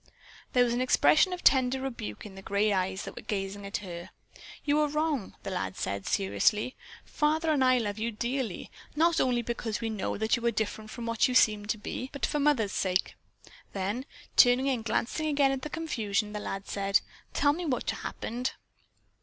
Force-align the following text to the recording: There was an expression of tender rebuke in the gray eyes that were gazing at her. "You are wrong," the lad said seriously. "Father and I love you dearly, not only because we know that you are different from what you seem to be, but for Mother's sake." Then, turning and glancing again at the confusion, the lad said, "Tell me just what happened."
There 0.53 0.63
was 0.63 0.73
an 0.73 0.81
expression 0.81 1.31
of 1.31 1.43
tender 1.43 1.79
rebuke 1.79 2.25
in 2.25 2.33
the 2.33 2.41
gray 2.41 2.73
eyes 2.73 3.03
that 3.03 3.15
were 3.15 3.21
gazing 3.21 3.67
at 3.67 3.77
her. 3.85 4.09
"You 4.65 4.79
are 4.79 4.87
wrong," 4.87 5.35
the 5.43 5.51
lad 5.51 5.77
said 5.77 6.07
seriously. 6.07 6.75
"Father 7.05 7.51
and 7.51 7.63
I 7.63 7.77
love 7.77 7.99
you 7.99 8.09
dearly, 8.09 8.71
not 8.95 9.21
only 9.21 9.43
because 9.43 9.79
we 9.79 9.91
know 9.91 10.17
that 10.17 10.35
you 10.35 10.43
are 10.47 10.51
different 10.51 10.89
from 10.89 11.05
what 11.05 11.27
you 11.27 11.35
seem 11.35 11.67
to 11.67 11.77
be, 11.77 12.09
but 12.13 12.25
for 12.25 12.39
Mother's 12.39 12.71
sake." 12.71 13.13
Then, 13.73 14.05
turning 14.35 14.69
and 14.71 14.83
glancing 14.83 15.27
again 15.27 15.51
at 15.51 15.61
the 15.61 15.69
confusion, 15.69 16.33
the 16.33 16.39
lad 16.39 16.67
said, 16.67 17.01
"Tell 17.35 17.53
me 17.53 17.65
just 17.65 17.71
what 17.71 17.89
happened." 17.91 18.53